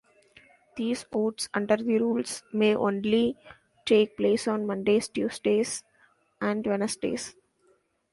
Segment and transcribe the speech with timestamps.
[0.77, 3.37] These votes, under the rules, may only
[3.85, 5.83] take place on Mondays, Tuesdays,
[6.41, 7.35] and Wednesdays.